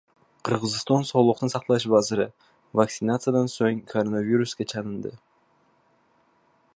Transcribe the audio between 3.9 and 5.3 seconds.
koronavirusga chalindi